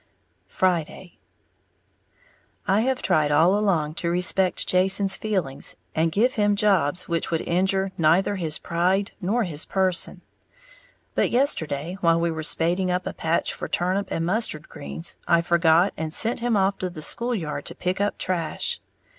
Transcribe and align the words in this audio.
Friday. 0.47 1.19
I 2.67 2.81
have 2.81 3.03
tried 3.03 3.31
all 3.31 3.55
along 3.55 3.93
to 4.01 4.09
respect 4.09 4.65
Jason's 4.67 5.15
feelings, 5.15 5.75
and 5.93 6.11
give 6.11 6.33
him 6.33 6.55
jobs 6.55 7.07
which 7.07 7.29
would 7.29 7.41
injure 7.41 7.91
neither 7.99 8.35
his 8.37 8.57
pride 8.57 9.11
nor 9.21 9.43
his 9.43 9.63
person. 9.63 10.23
But 11.13 11.29
yesterday 11.29 11.99
while 12.01 12.19
we 12.19 12.31
were 12.31 12.41
spading 12.41 12.89
up 12.89 13.05
a 13.05 13.13
patch 13.13 13.53
for 13.53 13.67
turnip 13.67 14.07
and 14.09 14.25
mustard 14.25 14.67
greens, 14.69 15.17
I 15.27 15.41
forgot 15.41 15.93
and 15.95 16.11
sent 16.11 16.39
him 16.39 16.57
off 16.57 16.79
to 16.79 16.89
the 16.89 17.03
school 17.03 17.35
yard 17.35 17.65
to 17.65 17.75
pick 17.75 18.01
up 18.01 18.17
trash. 18.17 18.79